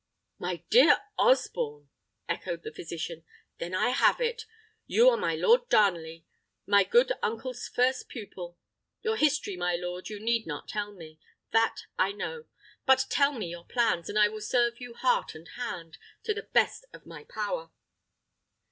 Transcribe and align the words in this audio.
"My 0.39 0.63
dear 0.71 0.97
Osborne!" 1.19 1.91
echoed 2.27 2.63
the 2.63 2.71
physician. 2.73 3.23
"Then 3.59 3.75
I 3.75 3.89
have 3.89 4.19
it! 4.19 4.47
You 4.87 5.09
are 5.11 5.15
my 5.15 5.35
Lord 5.35 5.69
Darnley, 5.69 6.25
my 6.65 6.83
good 6.83 7.11
uncle's 7.21 7.67
first 7.67 8.09
pupil. 8.09 8.57
Your 9.03 9.15
history, 9.15 9.55
my 9.55 9.75
lord, 9.75 10.09
you 10.09 10.19
need 10.19 10.47
not 10.47 10.67
tell 10.67 10.91
me: 10.91 11.19
that 11.51 11.83
I 11.99 12.13
know. 12.13 12.45
But 12.87 13.05
tell 13.11 13.33
me 13.33 13.49
your 13.51 13.65
plans, 13.65 14.09
and 14.09 14.17
I 14.17 14.27
will 14.27 14.41
serve 14.41 14.81
you 14.81 14.95
heart 14.95 15.35
and 15.35 15.47
hand, 15.49 15.99
to 16.23 16.33
the 16.33 16.49
best 16.51 16.85
of 16.93 17.05
my 17.05 17.23
power." 17.25 17.69